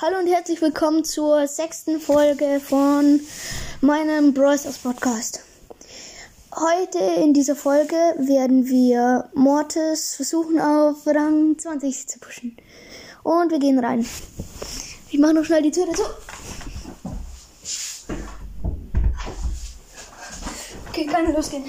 [0.00, 3.18] Hallo und herzlich willkommen zur sechsten Folge von
[3.80, 4.62] meinem Bros.
[4.80, 5.42] Podcast.
[6.54, 12.56] Heute in dieser Folge werden wir Mortis versuchen auf Rang 20 zu pushen.
[13.24, 14.06] Und wir gehen rein.
[15.10, 16.04] Ich mache noch schnell die Tür dazu.
[20.90, 21.64] Okay, kann losgehen.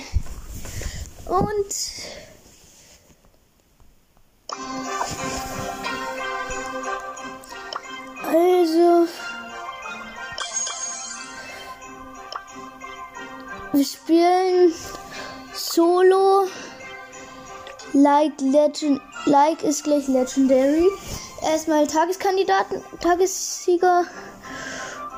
[1.26, 2.29] Und
[8.30, 9.08] Also.
[13.74, 14.72] Wir spielen
[15.54, 16.48] Solo.
[17.94, 19.02] Like Legend.
[19.26, 20.88] Like ist gleich Legendary.
[21.42, 24.06] Erstmal Tageskandidaten, Tagessieger.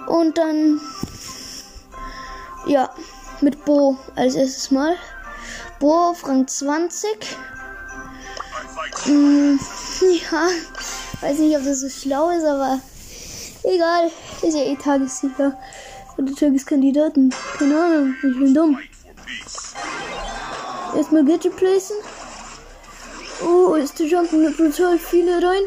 [0.08, 0.80] Und dann.
[2.66, 2.94] Ja,
[3.42, 4.96] mit Bo als erstes Mal.
[5.80, 7.38] Bo auf Rang 20.
[9.08, 9.56] Mm,
[10.32, 10.48] ja,
[11.20, 12.80] weiß nicht, ob das so schlau ist, aber
[13.64, 14.12] Egal,
[14.42, 15.58] ist ja eh Tagessieger.
[16.18, 17.34] Oder Tageskandidaten.
[17.58, 18.80] Keine Ahnung, ich bin dumm.
[20.96, 21.96] Erstmal Gadget placen.
[23.44, 25.64] Oh, ist der Jumpen mit brutal viele rein.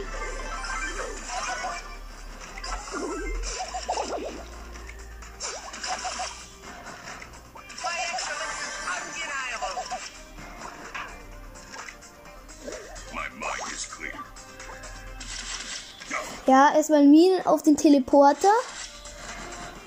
[16.55, 18.55] Ja, erstmal Minen auf den Teleporter.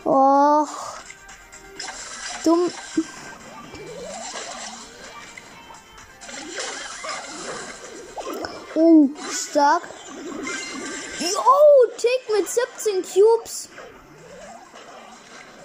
[0.04, 0.68] Och.
[2.44, 2.70] Dumm.
[8.76, 9.84] Oh, stark.
[11.38, 13.70] Oh, Tick mit 17 Cubes.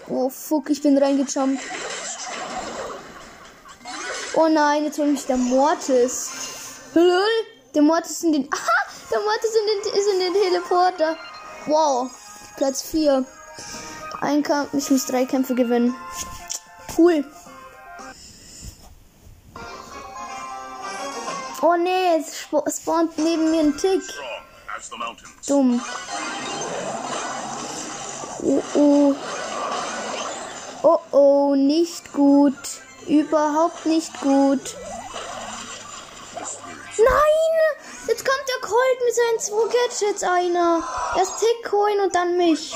[0.08, 1.64] Oh, fuck, ich bin reingejumpt.
[4.34, 6.30] Oh nein, jetzt holt mich der Mortis.
[7.74, 8.48] Der Mortis in den...
[8.52, 8.81] Aha!
[9.12, 11.18] Der Mortis ist in den, ist in den Teleporter.
[11.66, 12.10] Wow.
[12.56, 13.26] Platz 4.
[14.22, 14.72] Ein Kampf.
[14.72, 15.94] Ich muss drei Kämpfe gewinnen.
[16.96, 17.22] Cool.
[21.60, 24.02] Oh nee, es spawnt neben mir ein Tick.
[25.46, 25.82] Dumm.
[28.42, 29.14] Oh oh.
[30.82, 32.56] Oh oh, nicht gut.
[33.06, 34.74] Überhaupt nicht gut.
[37.04, 37.52] Nein!
[38.08, 40.82] Jetzt kommt der Colt mit seinen zwei Gadgets einer.
[41.16, 42.74] Erst Tick holen und dann mich.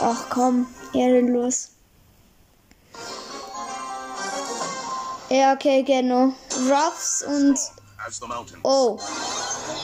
[0.00, 1.70] Ach komm, ehrenlos.
[5.28, 6.34] Ja, okay, genau.
[6.68, 7.58] Ruffs und.
[8.64, 8.98] Oh.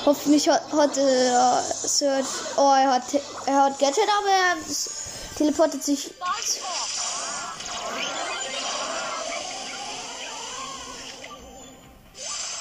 [0.05, 2.27] Hoffentlich hat, hat äh, Search.
[2.57, 3.03] Oh, er hat,
[3.47, 4.57] er hat Gadget, aber er
[5.37, 6.13] teleportet sich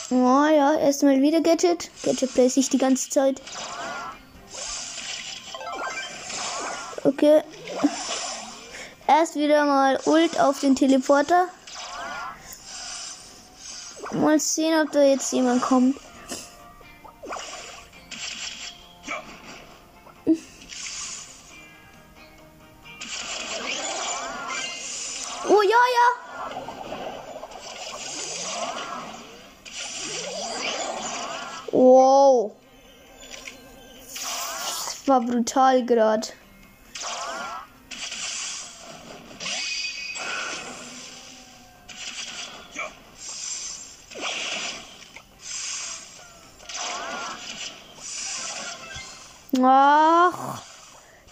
[0.09, 1.91] Oh ja, erstmal wieder Gadget.
[2.03, 3.41] Gadget place ich die ganze Zeit.
[7.03, 7.41] Okay.
[9.07, 11.47] Erst wieder mal Ult auf den Teleporter.
[14.13, 15.97] Mal sehen, ob da jetzt jemand kommt.
[35.17, 36.27] War brutal gerade.
[49.59, 50.61] Ach,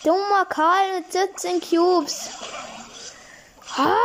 [0.03, 2.29] dummer Karl mit 17 Cubes.
[3.77, 3.95] Ah,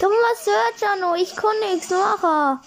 [0.00, 2.58] dummer Searcher, ich konnte nichts machen.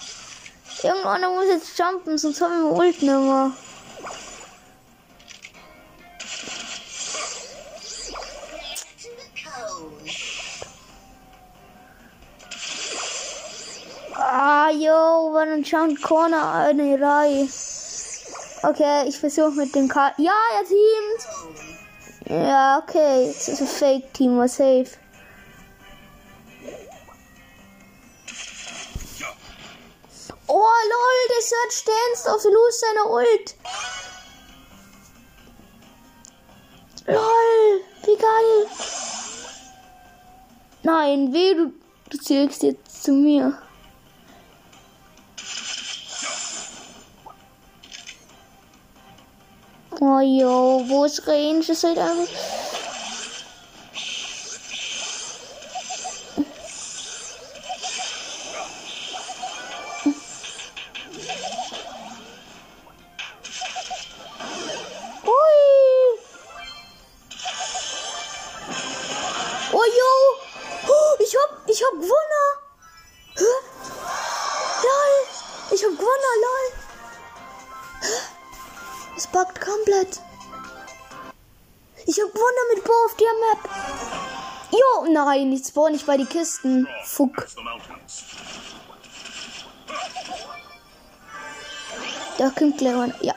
[0.81, 3.66] Irgendwann muss jetzt jumpen, sonst haben wir Ult nicht
[15.63, 17.47] Jump Corner eine Reihe.
[18.63, 20.13] Okay, ich versuche mit dem K.
[20.17, 21.27] Ja, er teamt.
[22.29, 23.29] Ja, okay.
[23.29, 24.87] Es ist ein Fake-Team, war safe.
[30.47, 33.55] Oh lol, der Search danced auf Los seiner Ult.
[37.05, 38.67] Lol, wie geil.
[40.83, 41.73] Nein, weh, du,
[42.09, 43.57] du zirkst jetzt zu mir.
[50.17, 51.59] Oh jo, wo ist Range?
[51.59, 52.27] Ist halt einfach.
[85.37, 86.87] Jo, nein, ich spawn nicht bei die Kisten.
[87.03, 87.47] Fuck.
[92.37, 93.13] Da kommt gleich einer.
[93.21, 93.35] Ja.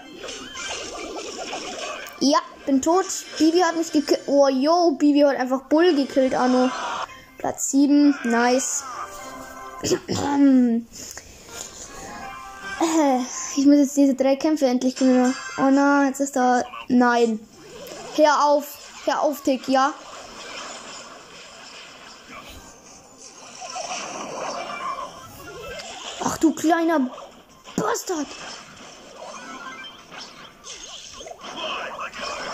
[2.21, 3.07] Ja, bin tot.
[3.39, 4.21] Bibi hat mich gekillt.
[4.27, 6.71] Oh, yo, Bibi hat einfach Bull gekillt, Anno.
[7.39, 8.19] Platz 7.
[8.25, 8.85] Nice.
[13.57, 15.35] Ich muss jetzt diese drei Kämpfe endlich gewinnen.
[15.59, 16.63] Oh nein, jetzt ist da.
[16.89, 17.39] Nein.
[18.17, 18.79] Hör auf.
[19.05, 19.93] Hör auf, Tick, ja?
[26.61, 27.11] Kleiner
[27.77, 28.27] Bastard.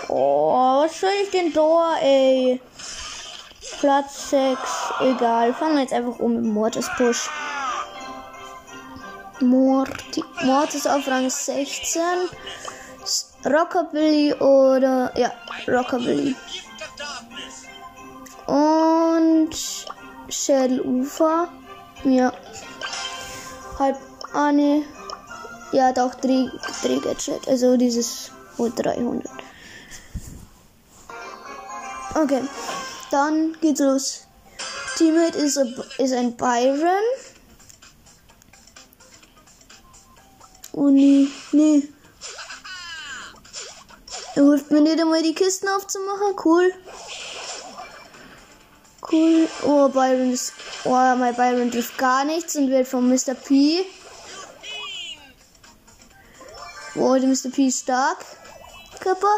[0.09, 2.61] Oh, was soll ich denn da, ey?
[3.79, 4.59] Platz 6.
[5.01, 5.53] Egal.
[5.53, 7.29] Fangen wir jetzt einfach um mit Mortis Push.
[9.41, 12.01] Mortis auf Rang 16.
[13.45, 15.11] Rockabilly oder.
[15.17, 15.31] Ja,
[15.67, 16.35] Rockabilly.
[18.45, 19.55] Und.
[20.29, 21.47] Shell-Ufer.
[22.03, 22.33] Ja.
[23.79, 23.97] Halb.
[24.33, 24.83] Ah, ne.
[25.71, 27.47] Ja, doch, Dreh-Gadget.
[27.47, 28.31] Also dieses.
[28.57, 29.29] Oh, 300.
[32.15, 32.41] Okay,
[33.11, 34.27] dann geht's los.
[34.97, 35.57] Teammate ist,
[35.99, 37.03] ist ein Byron.
[40.73, 41.87] Oh nee, nee.
[44.35, 46.35] Er hilft mir nicht einmal die Kisten aufzumachen.
[46.43, 46.73] Cool.
[49.11, 49.47] Cool.
[49.63, 50.53] Oh, Byron ist.
[50.83, 53.33] Oh, mein Byron trifft gar nichts und wird von Mr.
[53.35, 53.85] P.
[56.95, 57.49] Oh, der Mr.
[57.53, 58.17] P ist stark.
[58.99, 59.37] Körper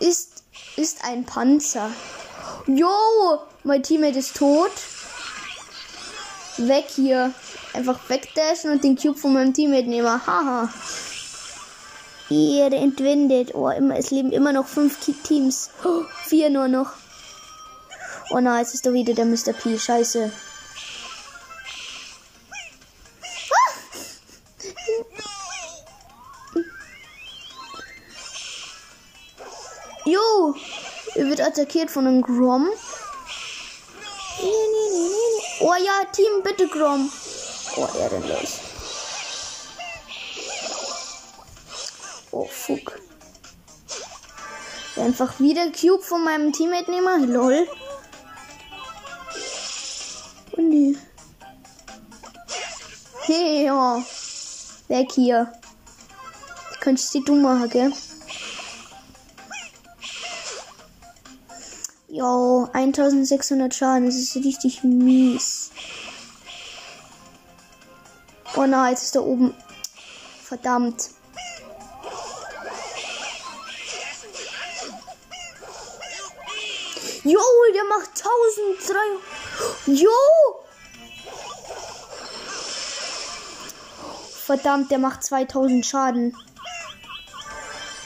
[0.00, 0.36] ist
[0.76, 1.90] ist ein Panzer.
[2.66, 2.88] Jo,
[3.64, 4.70] mein Teammate ist tot.
[6.58, 7.32] Weg hier.
[7.72, 10.26] Einfach wegdashen und den Cube von meinem Teammate nehmen.
[10.26, 10.68] Haha.
[12.28, 13.54] Ihr entwendet.
[13.54, 15.70] Oh, immer, es leben immer noch fünf Teams.
[15.84, 16.92] Oh, vier nur noch.
[18.30, 19.52] Oh nein, jetzt ist doch wieder der Mr.
[19.52, 19.78] P.
[19.78, 20.32] Scheiße.
[30.04, 30.54] Jo!
[31.14, 32.68] Er wird attackiert von einem Grom.
[35.60, 37.10] Oh ja, Team, bitte Grom.
[37.76, 38.60] Oh, er denn los.
[42.30, 43.00] Oh, fuck.
[44.96, 47.32] Einfach wieder Cube von meinem Teammate nehmen.
[47.32, 47.66] Lol.
[53.66, 54.02] Ja.
[54.88, 55.52] Weg hier.
[56.72, 57.92] Ich könnte sie dumm machen, gell?
[62.08, 64.06] Jo, 1600 Schaden.
[64.06, 65.70] Das ist richtig mies.
[68.54, 69.52] Oh nein, jetzt ist da oben.
[70.44, 71.10] Verdammt.
[77.24, 77.40] Jo,
[77.74, 79.02] der macht 1300.
[79.86, 80.65] Jo!
[84.46, 86.36] Verdammt, der macht 2000 Schaden.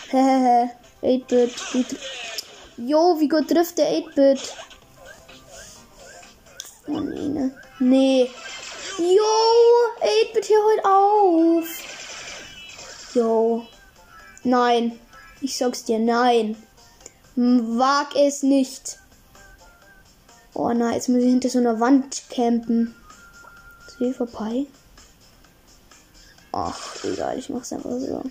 [0.10, 0.72] Hehehe,
[1.04, 1.96] 8-Bit.
[2.78, 4.56] Jo, wie gut trifft der 8-Bit?
[6.90, 7.52] Oh nee, ne?
[8.98, 9.24] Jo,
[10.02, 11.66] 8-Bit hier heute auf.
[13.14, 13.68] Jo.
[14.44, 15.00] Nein.
[15.42, 16.62] Ich sag's dir, nein.
[17.36, 19.00] Wag es nicht.
[20.54, 22.94] Oh nein, jetzt muss ich hinter so einer Wand campen.
[23.98, 24.66] See vorbei.
[26.52, 28.24] Ach, egal, ich mach's einfach so.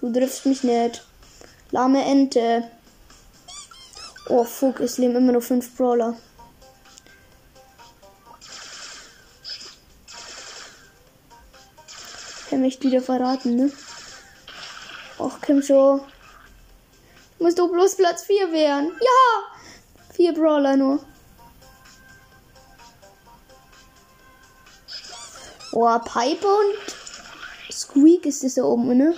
[0.00, 1.02] Du triffst mich nicht.
[1.70, 2.70] Lahme Ente.
[4.28, 6.16] Oh, fuck, es leben immer nur fünf Brawler.
[12.48, 13.72] Kann mich wieder verraten, ne?
[15.18, 16.00] Ach, komm schon.
[17.38, 18.92] Musst du bloß Platz 4 werden.
[19.00, 19.54] Ja!
[20.14, 21.04] Vier Brawler nur.
[25.72, 29.14] Oh, Pipe und Squeak ist das da oben, ne?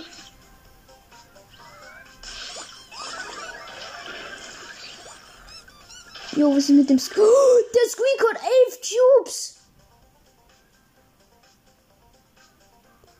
[6.37, 7.25] Jo, was ist mit dem Squeak?
[7.25, 9.55] Oh, der Squeak hat elf Tubes!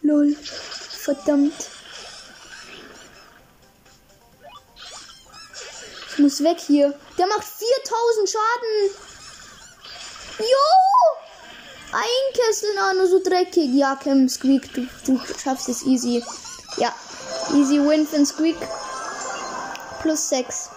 [0.04, 0.36] Lol.
[0.36, 1.70] Verdammt.
[6.12, 6.94] Ich muss weg hier.
[7.18, 8.96] Der macht 4000 Schaden.
[10.38, 10.68] Jo!
[11.94, 13.74] Ein Kessel, nur so dreckig.
[13.74, 16.24] Ja, Cam, Squeak, du, du schaffst es easy.
[16.78, 16.94] Ja,
[17.56, 18.58] easy win für Squeak.
[20.04, 20.70] Plus 6.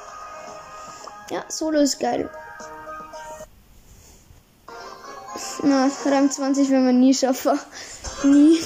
[1.30, 2.28] Ja, Solo ist geil.
[5.62, 7.58] Na, Rang 20 werden wir nie schaffen.
[8.24, 8.60] Nie.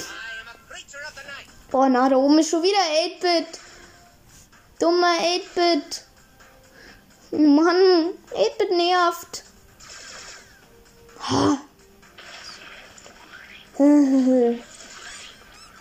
[1.71, 3.61] Boah, na, da oben ist schon wieder 8-Bit.
[4.80, 6.04] Dummer 8-Bit.
[7.33, 9.44] Mann, 8-Bit nervt.
[11.28, 11.59] Ha.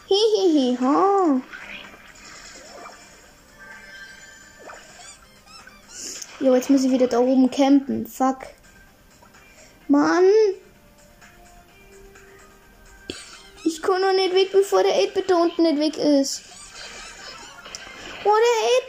[0.07, 1.41] Hihihi, ha.
[6.43, 8.05] Jo, jetzt muss ich wieder da oben campen.
[8.05, 8.39] Fuck.
[9.87, 10.25] Mann.
[13.63, 16.41] Ich kann noch nicht weg, bevor der 8-Bit da unten nicht weg ist.
[18.25, 18.35] Oh,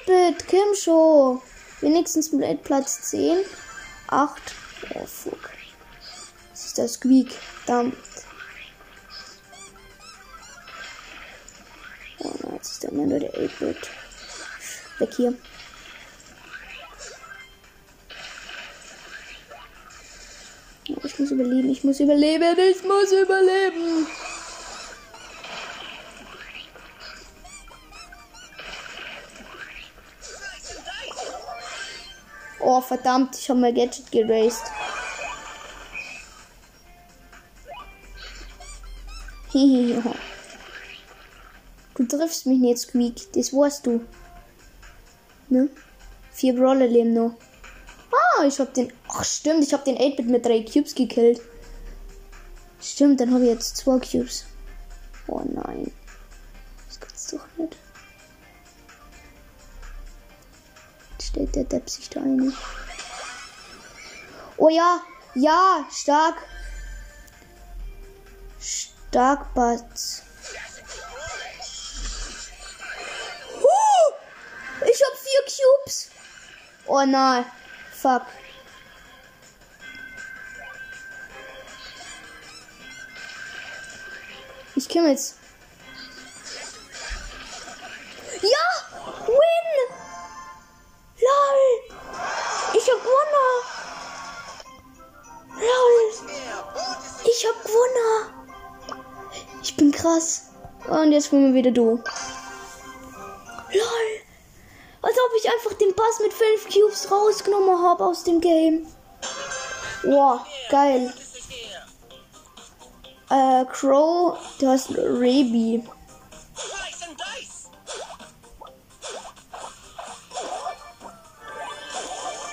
[0.09, 0.49] der 8-Bit.
[0.51, 1.43] Komm schon.
[1.81, 2.33] Wenigstens
[2.65, 3.45] Platz 10.
[4.09, 4.43] 8.
[4.97, 5.51] Oh, fuck.
[6.51, 7.31] Das ist der Squeak.
[7.65, 7.95] Verdammt.
[12.19, 13.91] Oh, jetzt ist der immer nur der 8-Bit.
[14.99, 15.35] Weg hier.
[20.87, 24.07] Ich muss überleben, ich muss überleben, ich muss überleben.
[32.61, 34.65] Oh, verdammt, ich habe mein Gadget geraced.
[41.95, 43.33] du triffst mich nicht, Squeak.
[43.33, 44.05] Das weißt du.
[45.49, 45.69] Ne?
[46.33, 47.35] Vier Brawler leben noch.
[48.15, 48.93] Ah, ich hab den.
[49.09, 51.41] Ach, stimmt, ich hab den 8-Bit mit drei Cubes gekillt.
[52.81, 54.45] Stimmt, dann habe ich jetzt zwei Cubes.
[55.27, 55.93] Oh nein.
[56.87, 57.77] Das gibt's doch nicht.
[61.21, 62.55] Stellt der Depp sich da ein.
[64.57, 65.01] Oh ja,
[65.35, 66.37] ja, stark.
[68.61, 70.23] Stark, Batz.
[74.87, 76.11] Ich hab vier Cubes.
[76.87, 77.45] Oh nein.
[78.05, 78.27] Fuck.
[84.77, 85.39] Ich komme jetzt.
[88.43, 88.49] Ja!
[89.27, 89.69] Win!
[91.19, 91.63] LOL!
[92.75, 93.63] Ich hab gewonnen!
[95.55, 96.13] LOL!
[97.25, 98.45] Ich hab gewonnen!
[99.63, 100.51] Ich bin krass.
[100.89, 102.05] Und jetzt kommen wir wieder du.
[103.73, 104.24] LOL!
[105.05, 108.87] Als ob ich einfach den Pass mit 5 Cubes rausgenommen habe aus dem Game.
[110.03, 111.13] Wow, geil.
[113.29, 115.87] Äh, Crow, du hast Raby.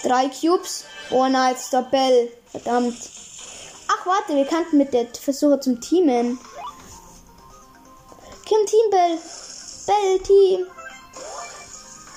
[0.03, 0.83] Drei Cubes.
[1.09, 2.33] Oh nein, jetzt der Bell.
[2.47, 2.97] Verdammt.
[3.87, 6.37] Ach, warte, wir kannten mit der Versuche zum Teamen.
[8.45, 9.17] Kim Team Bell.
[9.87, 10.67] Bell Team.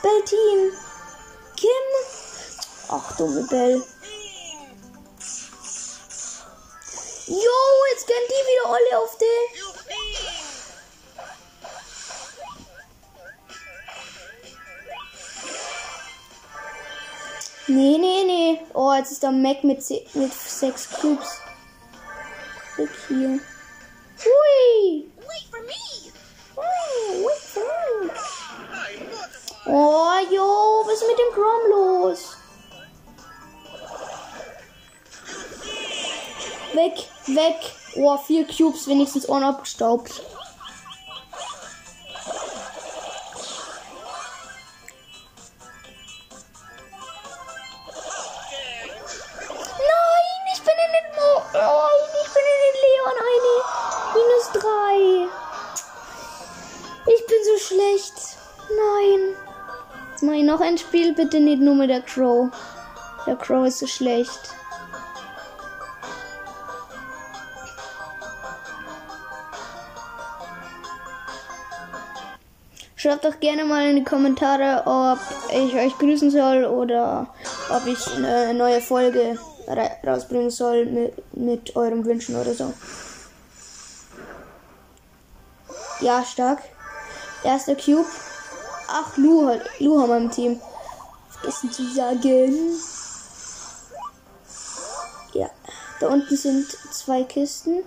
[0.05, 0.71] Bell Team.
[1.57, 1.85] Kim.
[2.91, 3.83] Ach, dumme Bell.
[7.27, 7.59] Jo,
[7.91, 9.45] jetzt gehen die wieder alle auf den.
[17.67, 18.61] Nee, nee, nee.
[18.75, 19.79] Oh, jetzt ist der Mac mit,
[20.15, 21.39] mit sechs Cubes.
[22.77, 23.41] Weg hier.
[24.23, 25.14] Hui.
[29.77, 32.37] Oh, jo, was ist mit dem Chrome los?
[36.75, 37.57] Weg, weg.
[37.97, 40.23] Oh, vier Cubes, wenigstens unabgestaubt.
[61.75, 62.51] Nur mit der Crow.
[63.27, 64.55] Der Crow ist so schlecht.
[72.97, 75.19] Schreibt doch gerne mal in die Kommentare, ob
[75.53, 77.27] ich euch grüßen soll oder
[77.69, 79.39] ob ich eine neue Folge
[80.07, 82.73] rausbringen soll mit, mit euren Wünschen oder so.
[86.01, 86.63] Ja, stark.
[87.43, 88.07] Erster Cube.
[88.89, 89.51] Ach, Lu,
[89.81, 90.61] Lu haben wir im Team.
[91.45, 92.79] Vergessen zu sagen.
[95.35, 95.51] Ja,
[96.01, 97.83] da unten sind zwei Kisten.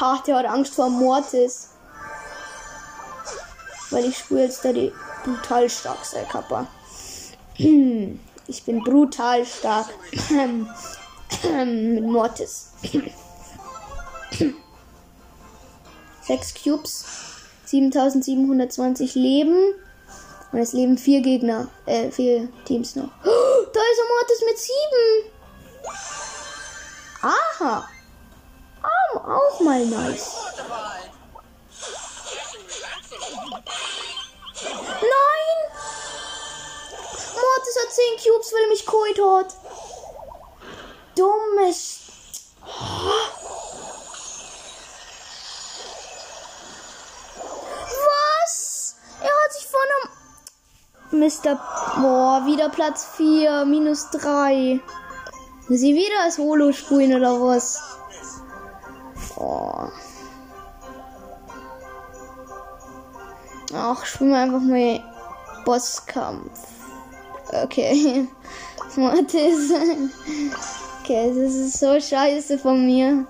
[0.00, 1.70] Ha, der hat Angst vor Mortis.
[3.90, 4.90] Weil ich spüre jetzt da die
[5.24, 6.66] brutal stark sei, Kappa.
[8.48, 9.88] Ich bin brutal stark.
[11.54, 12.72] Mit Mortis.
[16.22, 17.04] Sechs Cubes.
[17.66, 19.74] 7720 Leben.
[20.52, 21.68] Und es leben vier Gegner.
[21.86, 23.08] Äh, vier Teams noch.
[23.24, 25.32] Oh, da ist Mortis mit sieben.
[27.22, 27.88] Aha.
[28.82, 30.36] Oh, auch mal nice.
[35.00, 35.48] Nein!
[37.34, 39.56] Mortis hat 10 Cubes, weil er mich geholt hat.
[41.16, 42.00] Dummes.
[48.04, 48.96] Was?
[49.20, 50.22] Er hat sich von einem.
[51.22, 51.56] Mr.
[52.00, 54.80] Boah, wieder Platz 4, minus 3.
[55.68, 57.80] Sie wieder als Holo spielen oder was?
[59.36, 59.86] Oh.
[63.72, 65.00] Ach, spielen wir einfach mal
[65.64, 66.58] Bosskampf.
[67.52, 68.26] Okay.
[68.96, 69.70] Mortis.
[71.02, 73.28] Okay, das ist so scheiße von mir.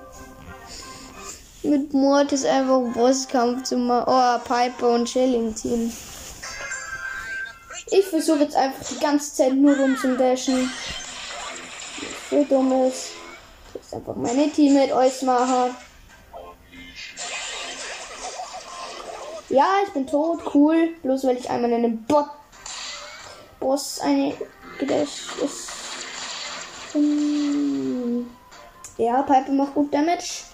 [1.62, 4.04] Mit Mortis einfach Bosskampf zu machen.
[4.06, 5.92] Oh, Piper und Shelly im Team.
[8.12, 10.70] Versuche jetzt einfach die ganze Zeit nur rumzudashen.
[12.30, 13.12] So dumm ist.
[13.72, 15.74] Jetzt einfach meine Teammate ausmachen.
[19.48, 20.90] Ja, ich bin tot, cool.
[21.02, 22.26] Bloß weil ich einmal in den Bot
[23.60, 24.34] Boss eine
[24.78, 25.70] gedasht ist.
[26.92, 28.28] Hm.
[28.98, 30.44] Ja, Pipe macht gut Damage.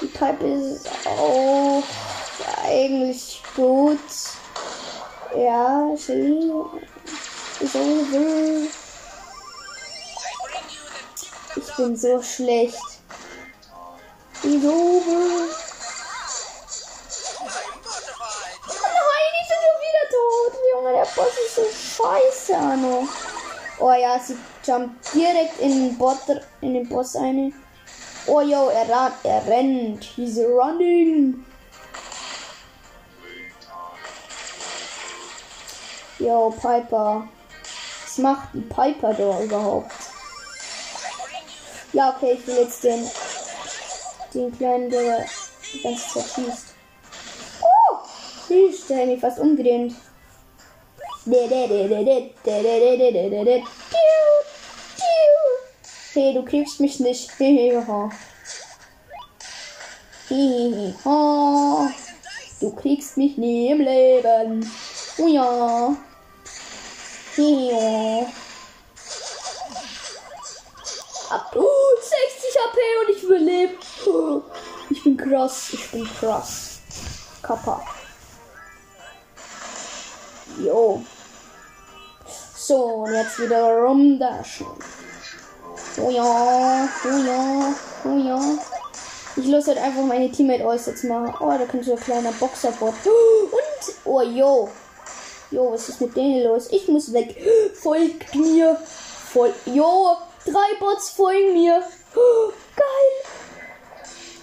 [0.00, 1.82] Die Pipe ist auch
[2.64, 3.98] eigentlich gut.
[5.36, 6.52] Ja, Shelly
[7.60, 8.68] ist over.
[11.56, 12.18] Ich bin so.
[12.18, 12.40] Ist
[14.64, 15.48] over.
[20.72, 23.08] Junge, der Boss ist so scheiße, Anno.
[23.80, 26.18] Oh ja, sie jumpt direkt in den, Bot,
[26.60, 27.52] in den Boss eine.
[28.26, 30.04] Oh yo, er, er rennt.
[30.04, 31.44] He's running.
[36.24, 37.28] Yo, Piper.
[38.02, 39.92] Was macht die Piper da überhaupt?
[41.92, 43.06] Ja, okay, ich will jetzt den,
[44.32, 45.26] den kleinen, der
[45.74, 46.66] die ganze Zeit schießt.
[47.60, 47.98] Oh!
[48.48, 49.92] Schießt, der hat mich fast umgedreht.
[56.14, 57.30] Hey, du kriegst mich nicht.
[62.60, 64.70] Du kriegst mich nie im Leben.
[65.18, 65.94] Oh ja.
[71.30, 71.64] Ab, uh,
[72.00, 73.74] 60 HP und ich überlebe.
[74.90, 76.78] Ich bin krass, ich bin krass.
[77.42, 77.82] Kappa.
[80.58, 81.02] Jo.
[82.56, 84.66] So, und jetzt wieder rumdashen.
[85.96, 88.40] Oh ja, oh ja, oh ja.
[89.36, 91.34] Ich lasse halt einfach meine Teammate aus jetzt mal.
[91.40, 92.94] Oh, da könnte so ein kleiner Boxerbot.
[93.04, 94.68] Und, oh jo.
[95.54, 96.66] Jo, was ist mit denen los?
[96.72, 97.36] Ich muss weg.
[97.74, 98.76] Folgt mir.
[99.32, 99.54] Voll.
[99.66, 101.80] Jo, drei Bots folgen mir.
[102.74, 103.12] Geil.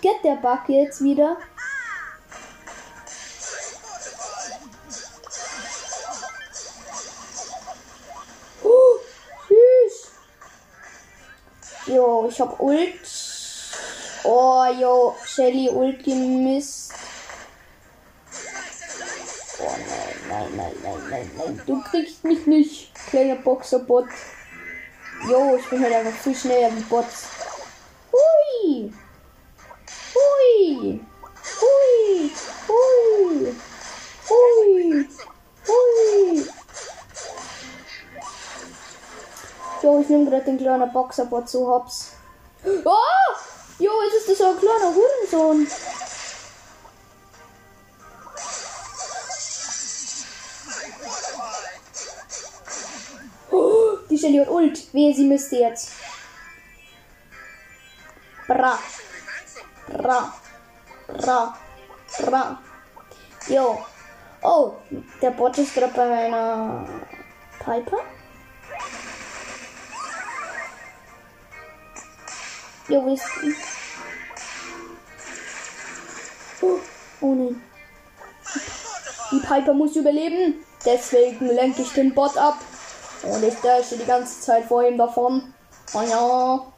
[0.02, 1.36] Get der Bug jetzt wieder.
[11.88, 12.94] Jo, ich hab Ult.
[14.24, 16.81] Oh, jo, Shelly Ult gemisst.
[20.56, 21.62] Nein, nein, nein, nein.
[21.66, 24.06] Du kriegst mich nicht, kleiner Boxerbot.
[25.30, 27.28] Jo, ich bin halt einfach viel schneller wie Bots.
[28.12, 28.92] Hui!
[30.16, 31.00] Hui!
[31.62, 32.32] Hui!
[32.68, 33.56] Hui!
[34.30, 35.08] Hui!
[35.68, 36.46] Hui!
[39.84, 42.12] Jo, ich nehme gerade den kleinen Boxerbot zu Hops.
[42.64, 42.92] Oh!
[43.80, 45.68] Jo, jetzt ist das so ein kleiner Hurensohn.
[54.32, 54.94] Shelly und Ult.
[54.94, 55.92] Wehe, sie müsste jetzt.
[58.48, 58.80] Bra.
[59.88, 60.34] Bra.
[61.08, 61.58] Bra.
[62.26, 62.62] Bra.
[63.48, 63.86] Jo.
[64.42, 64.74] Oh,
[65.22, 66.88] der Bot ist gerade bei einer
[67.60, 67.98] Piper.
[72.88, 73.56] Jo, wo ist die?
[76.62, 76.80] Oh,
[77.22, 77.62] oh nein.
[79.32, 80.66] Die Piper muss überleben.
[80.86, 82.58] Deswegen lenke ich den Bot ab.
[83.24, 85.54] Und ich dashe die ganze Zeit vor ihm davon.
[85.94, 86.20] Oh ja.
[86.20, 86.72] Oh,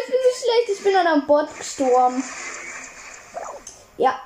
[0.00, 0.68] ich bin so schlecht.
[0.78, 2.24] Ich bin an einem Bot gestorben.
[3.96, 4.20] Ja.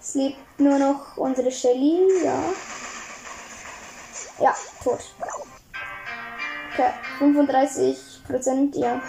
[0.00, 2.06] Es lebt nur noch unsere Shelly.
[2.22, 2.42] Ja.
[4.40, 5.00] Ja, tot.
[6.72, 9.00] Okay, 35 Prozent, ja.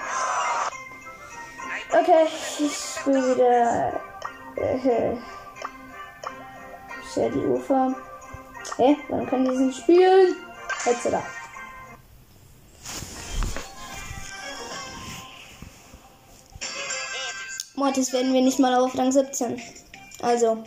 [1.91, 2.27] Okay,
[2.59, 4.08] ich spiele wieder.
[4.61, 5.15] Äh,
[7.13, 7.95] Shelly Ufer.
[8.77, 8.97] Hä?
[9.09, 10.35] Wann kann ich diesen spielen?
[10.85, 11.23] Jetzt da.
[17.75, 19.61] Mortis werden wir nicht mal auf Rang 17.
[20.21, 20.63] Also.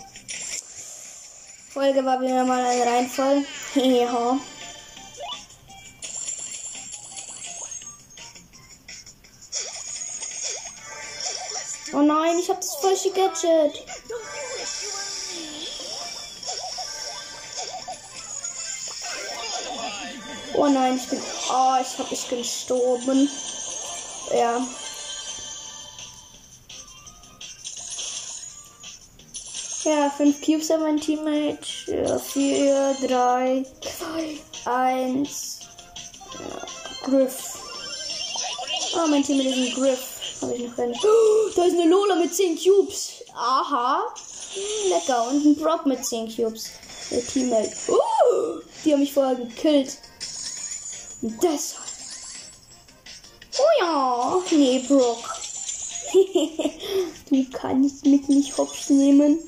[1.71, 3.45] Folge war wieder mal eine Reihenvoll.
[3.75, 4.39] ja.
[12.63, 13.83] Das falsche Gadget.
[20.55, 21.21] Oh nein, ich bin.
[21.51, 23.29] Oh, ich hab ich gestorben.
[24.33, 24.61] Ja.
[29.85, 31.59] Ja, fünf Cubes haben mein Teammate.
[31.89, 34.39] Ja, vier, drei, zwei,
[34.71, 35.61] eins.
[36.35, 36.67] Ja,
[37.03, 37.59] Griff.
[38.95, 40.12] Oh, mein Teammate ist ein Griff.
[40.43, 40.93] Habe ich noch keine.
[40.93, 43.13] Oh, da ist eine Lola mit 10 Cubes.
[43.35, 44.13] Aha.
[44.89, 45.29] Lecker.
[45.29, 46.71] Und ein Brock mit 10 Cubes.
[47.11, 47.71] Der Teammate.
[47.89, 49.99] Oh, die haben mich vorher gekillt.
[51.23, 51.87] Und deshalb.
[53.59, 54.43] Oh ja.
[54.51, 55.19] Nee, Brock.
[57.31, 59.39] du kannst mich nicht hops nehmen.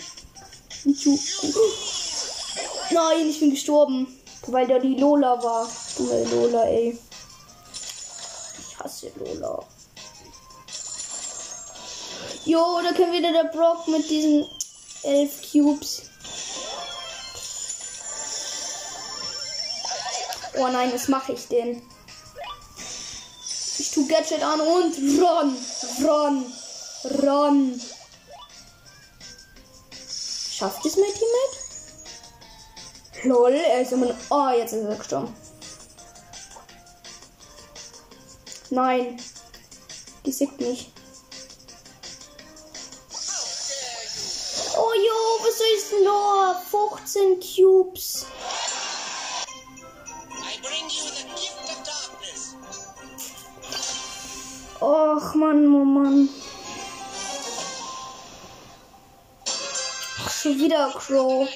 [2.90, 4.06] Nein, ich bin gestorben.
[4.46, 5.68] Weil da die Lola war.
[5.96, 6.96] Dumme Lola, ey.
[8.60, 9.64] Ich hasse Lola.
[12.46, 14.46] Jo, da können wieder der Brock mit diesen
[15.02, 16.02] elf Cubes.
[20.56, 21.82] Oh nein, was mache ich denn?
[23.78, 25.56] Ich tu Gadget an und run,
[26.04, 26.52] run,
[27.22, 27.80] run.
[30.52, 31.64] Schafft es mein Teammate?
[33.24, 34.14] Lol, er ist immer.
[34.28, 35.34] Oh, jetzt ist er gestorben.
[38.70, 39.18] Nein.
[40.24, 40.93] Die sieht nicht.
[46.98, 48.26] 15 Cubes.
[54.80, 56.28] Och Mann, oh Mann.
[60.24, 61.48] Ach, schon wieder Crow.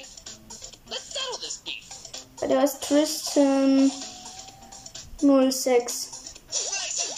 [2.41, 3.91] Der ist Tristan
[5.21, 6.09] 06.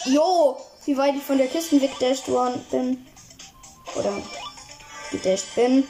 [0.07, 0.57] Jo,
[0.87, 3.07] wie weit ich von der Kiste wegdasht worden bin.
[3.97, 4.21] Oder
[5.11, 5.87] gedasht bin.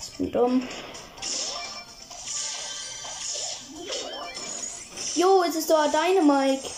[0.00, 0.68] Ich bin dumm.
[5.46, 6.68] Jetzt ist da deine Mike.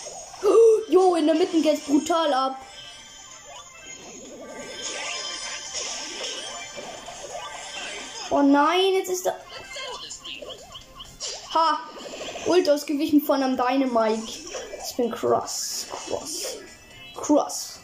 [0.89, 2.57] Jo, in der Mitte geht's brutal ab.
[8.31, 9.33] Oh nein, jetzt ist da.
[11.53, 11.79] Ha!
[12.45, 14.31] Ult ausgewichen von einem Dynamite.
[14.87, 15.87] Ich bin cross.
[15.89, 16.57] Cross.
[17.15, 17.79] Cross.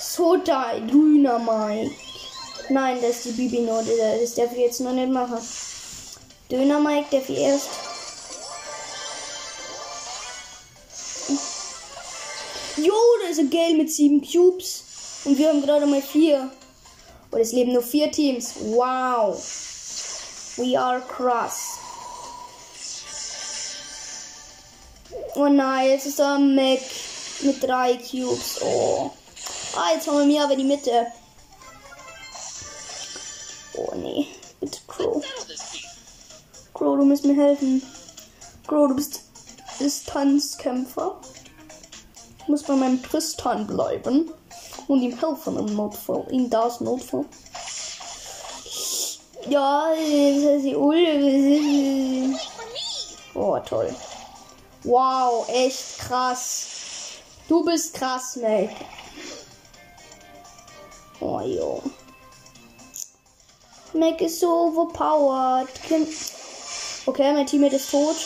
[0.00, 1.94] So da, grüner Mike.
[2.70, 3.90] Nein, das ist die Bibi-Note.
[4.20, 5.38] Das darf ich jetzt noch nicht machen.
[6.50, 7.68] Döner Mike darf ich erst.
[13.38, 14.82] Ist ein Gale mit sieben Cubes.
[15.24, 16.50] Und wir haben gerade mal vier.
[17.30, 18.54] Und es leben nur vier Teams.
[18.58, 19.36] Wow.
[20.56, 21.78] We are cross.
[25.36, 26.80] Oh nein, jetzt ist da Mac
[27.42, 28.60] mit drei Cubes.
[28.60, 29.12] Oh.
[29.76, 31.06] Ah, jetzt haben wir mir aber die Mitte.
[33.74, 34.26] Oh nee.
[34.58, 35.24] Bitte Crow.
[36.74, 37.82] Crow, du musst mir helfen.
[38.66, 39.20] Crow, du bist
[39.78, 41.20] Distanzkämpfer.
[42.48, 44.32] Ich muss bei meinem Tristan bleiben
[44.86, 46.24] und ihm helfen im Notfall.
[46.30, 47.26] In das Notfall.
[49.50, 52.34] Ja, das ist die Ul.
[53.34, 53.94] Oh, toll.
[54.84, 56.68] Wow, echt krass.
[57.48, 58.70] Du bist krass, Mate.
[61.20, 61.82] Oh, jo.
[63.92, 65.68] Mac ist so overpowered.
[67.04, 68.16] Okay, mein Teammate ist tot.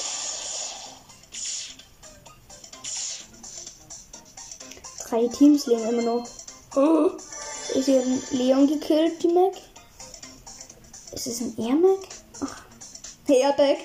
[5.12, 6.26] Drei Teams leben immer noch.
[6.74, 7.10] Oh.
[7.74, 9.52] Ist hier ein Leon gekillt, die Mac?
[11.12, 11.98] Ist es ein Air Mac?
[12.40, 12.62] Ach,
[13.28, 13.76] Airbag.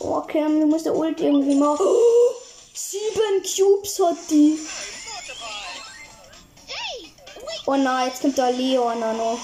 [0.00, 1.86] Oh, Cam, du musst der Ult irgendwie machen.
[1.86, 2.34] Oh,
[2.74, 4.58] sieben Cubes hat die.
[7.64, 9.38] Oh nein, jetzt kommt der Leon noch.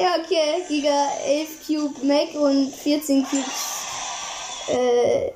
[0.00, 0.64] Ja, okay.
[0.68, 3.86] Giga 11 Cube Mac und 14 Cubes
[4.68, 5.32] äh,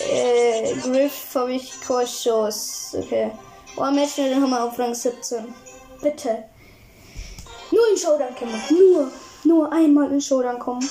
[0.00, 2.96] äh, Griff habe ich Kursschuss.
[2.98, 3.30] Okay.
[3.76, 5.54] Oh, Match, dann haben wir auf Rang 17.
[6.02, 6.44] Bitte.
[7.70, 8.62] Nur in Showdown kommen.
[8.70, 9.12] Nur.
[9.44, 10.88] Nur einmal in Showdown kommen.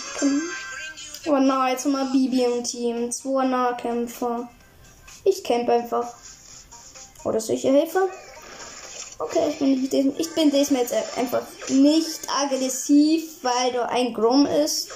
[1.27, 3.11] Oh nein, jetzt haben wir Bibi im Team.
[3.11, 4.49] Zwei Nahkämpfer.
[5.23, 6.07] Ich camp einfach.
[7.25, 8.03] Oder soll ich ihr helfen?
[9.21, 14.89] Okay, ich bin, ich bin diesmal jetzt einfach nicht aggressiv, weil da ein Grom ist.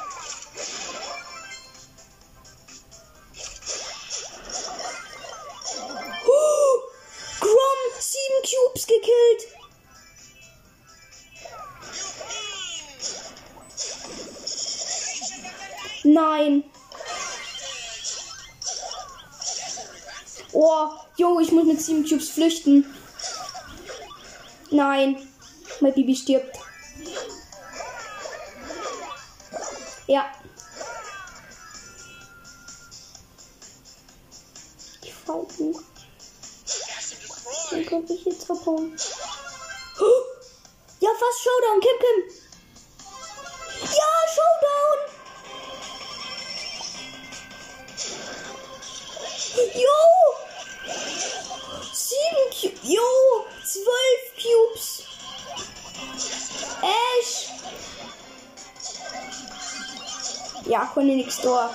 [21.87, 22.85] Sieben Cubes flüchten.
[24.69, 25.27] Nein.
[25.79, 26.57] Mein Baby stirbt.
[30.07, 30.31] Ja.
[35.03, 35.75] Die Falten.
[37.71, 38.95] Dann könnte ich jetzt verbauen.
[40.99, 42.46] Ja, fast Showdown, Kim Kim.
[61.03, 61.69] Nichts da.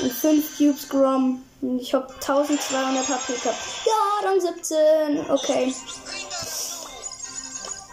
[0.00, 1.42] Und fünf Cubes Grom.
[1.60, 3.58] Und ich hab 1200 HP gehabt.
[3.86, 5.30] Ja, dann 17.
[5.30, 5.74] Okay.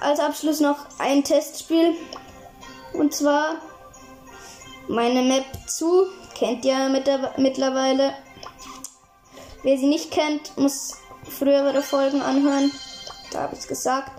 [0.01, 1.95] Als Abschluss noch ein Testspiel.
[2.93, 3.55] Und zwar
[4.87, 6.07] meine Map zu.
[6.35, 8.13] Kennt ihr mit der, mittlerweile.
[9.63, 10.95] Wer sie nicht kennt, muss
[11.29, 12.71] frühere Folgen anhören.
[13.31, 14.11] Da habe ich es gesagt.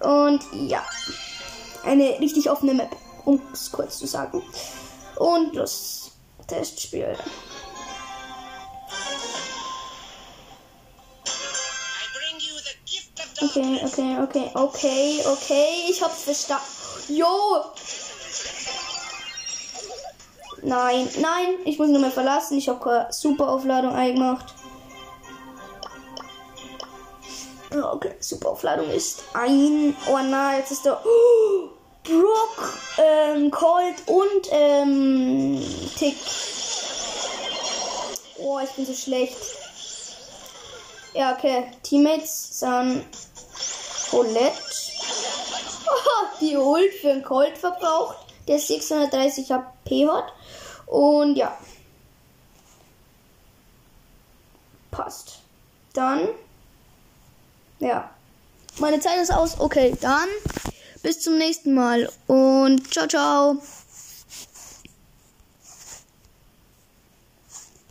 [0.00, 0.82] Und ja,
[1.84, 4.42] eine richtig offene Map, um es kurz zu sagen.
[5.18, 6.12] Und das
[6.46, 7.16] Testspiel.
[13.40, 15.68] Okay, okay, okay, okay, okay.
[15.88, 16.64] Ich hab's verstanden.
[17.08, 17.64] Jo!
[20.62, 22.58] Nein, nein, ich muss nur mehr verlassen.
[22.58, 24.54] Ich habe super Aufladung eingemacht.
[27.70, 29.96] Okay, super Aufladung ist ein.
[30.08, 31.00] Oh nein, jetzt ist der.
[31.04, 31.70] Oh,
[32.08, 35.62] Brock, ähm, Colt und ähm,
[35.96, 36.16] Tick.
[38.38, 39.36] Oh, ich bin so schlecht.
[41.12, 41.70] Ja, okay.
[41.82, 43.04] Teammates sind
[44.10, 44.52] Colette.
[45.90, 50.34] Oh, die Ult für einen Colt verbraucht, der 630 HP hat.
[50.84, 51.56] Und ja.
[54.90, 55.38] Passt.
[55.94, 56.28] Dann.
[57.78, 58.10] Ja.
[58.78, 59.58] Meine Zeit ist aus.
[59.58, 60.28] Okay, dann.
[61.02, 62.08] Bis zum nächsten Mal.
[62.26, 63.62] Und ciao, ciao.